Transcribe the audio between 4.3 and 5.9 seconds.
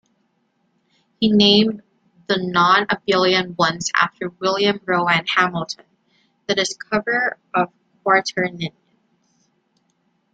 William Rowan Hamilton,